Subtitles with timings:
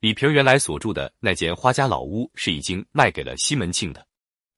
[0.00, 4.06] 李瓶原来所住的那间花家老屋是已经卖给了西门庆的，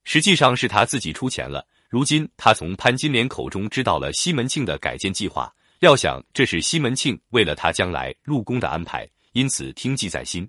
[0.04, 1.66] 实际上是他自己出钱了。
[1.88, 10.46] 如今他从潘金莲口中知道了西门庆的改建计划，料想这是西门庆为了他将来入宫的安排，因此听记在心。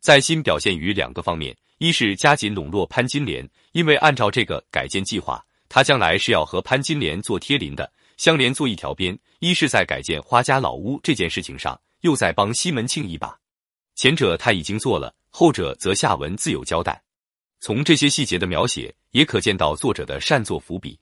[0.00, 13.38] 在心表现于两个方面：一是加紧笼络潘金莲，因为按照这个改建计划，他将来是要和潘金莲做贴邻的，相连做一条边；一是在改建花家老屋这件事情上，又在帮西门庆一把。
[13.94, 17.02] 前者他已经做了，后者则下文自有交代。
[17.60, 20.98] 从这些细节的描写，也可见到作者的善作伏笔。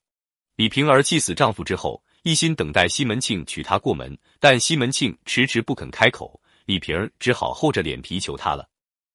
[0.56, 8.68] 李瓶儿气死丈夫之后，一心等待西门庆娶她过门，但西门庆迟迟不肯开口，李瓶儿只好厚着脸皮求他了。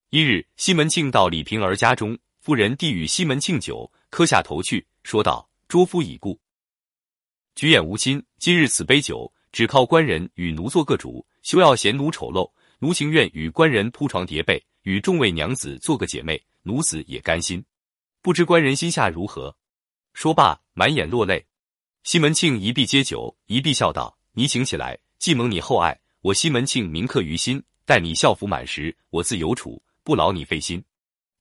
[0.10, 6.40] 一日，西门庆到李瓶儿家中，夫人递与西门庆酒，磕下头去，说道：“拙夫已故，
[7.56, 8.22] 举眼无亲。
[8.40, 12.52] 今日此杯酒，只靠官人与奴做个主，休要嫌奴丑陋。
[12.80, 17.64] 奴情愿与官人铺床叠被，与众位娘子做个姐妹。”奴子也甘心，
[18.22, 19.56] 不知官人心下如何？
[20.14, 21.46] 说罢，满眼落泪。
[22.04, 27.64] 西门庆一臂接酒，一臂笑道：“你请起来，既蒙你厚爱，我西门庆铭刻于心。
[27.86, 30.84] 待你孝服满时，我自有处，不劳你费心。”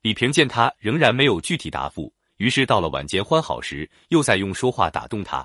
[0.00, 5.44] 李平见他仍然没有具体答复，于是到了晚间欢好时，又在用说话打动他。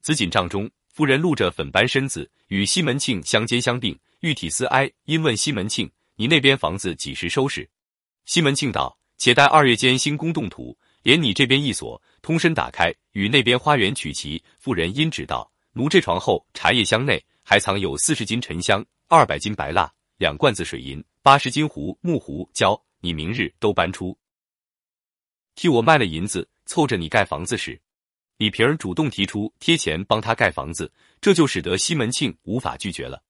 [0.00, 7.68] 紫锦帐中，夫人露着粉斑身子，与西门庆相肩相并，玉体思哀，因问西门庆：“你那边房子几时收拾？”
[8.24, 8.98] 西门庆道。
[9.18, 14.42] 且待二月间兴工动土，连你这边一所通身打开，与那边花园取齐。
[14.58, 24.18] 妇人因指道：“奴这床后茶叶箱内还藏有四十斤沉香、二百斤白蜡、两罐子水银、八十斤胡木胡胶，你明日都搬出，
[25.54, 27.80] 替我卖了银子，凑着你盖房子时。”
[28.38, 33.22] 李瓶儿主动提出贴钱帮他盖房子，这就使得西门庆无法拒绝了。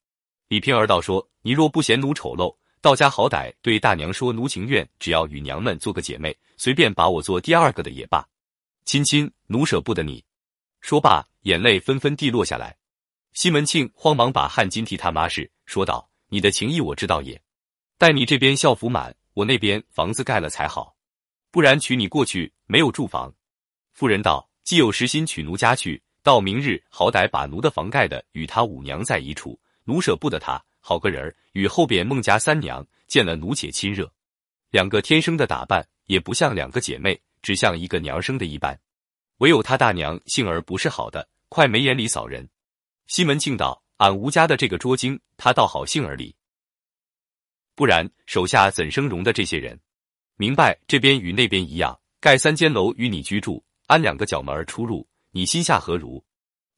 [0.52, 8.22] 李瓶儿道：“说你若不嫌奴丑陋。”到家好歹对大娘说，奴情愿只要与娘们做个姐妹，随便把我做第二个的也罢。
[8.84, 10.22] 亲亲，奴舍不得你。
[10.82, 12.76] 说罢，眼泪纷纷地落下来。
[13.32, 17.40] 西门庆慌忙把汗巾替他抹拭，说道：“你的情意我知道也，
[17.96, 20.94] 待你这边校服满，我那边房子盖了才好，
[21.50, 23.34] 不然娶你过去没有住房。”
[23.94, 34.12] 妇人道：“既有实心娶奴家去，到明日好歹把奴的房盖的与他五娘在一处，奴舍不得他。”好个人儿，与后边孟家三娘见了奴且亲热，
[34.70, 38.76] 两个天生的打扮也不像两个姐妹，只像一个娘生的一般。
[39.38, 42.48] 唯有他大娘性儿不是好的，快眉眼里扫人。
[43.06, 46.34] 西门庆道：“俺吴家的这个捉精，他倒好性儿里，
[47.76, 49.78] 不然手下怎生容的这些人？
[50.36, 56.24] 明白这边与那边一样，盖三间楼与你居住，安两个角门出入，你心下何如？”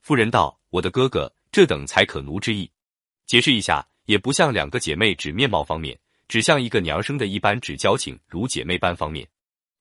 [0.03, 2.71] 妇人道：“我的哥哥，这等才可奴之意。
[3.27, 5.99] 解释一下。”也不像两个姐妹指面貌方面，
[6.29, 9.27] 只像一个娘生的一般指交情如姐妹般方面。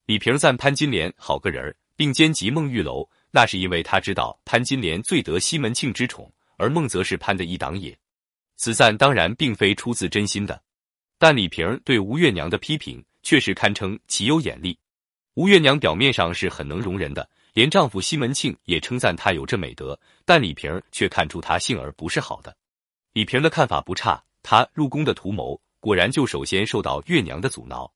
[0.05, 7.93] 李瓶赞潘金莲好个人，并兼及孟玉楼，那是因为他知道潘金莲最得西门庆之宠，而孟则是潘的一党也。
[8.55, 10.61] 此赞当然并非出自真心的，
[11.17, 14.79] 但李瓶对吴月娘的批评确实堪称极有眼力。
[15.33, 22.55] 吴月娘表面上是很能容人的，连丈夫西门庆也称赞她有这美德，但李瓶却看出她性儿不是好的。
[23.13, 27.93] 李平的看法不差，他入宫的图谋果然就首先受到月娘的阻挠。